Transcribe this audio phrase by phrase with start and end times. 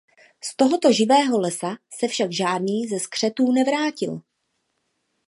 [0.43, 4.21] Z tohoto živého lesa se však žádný ze skřetů nevrátil.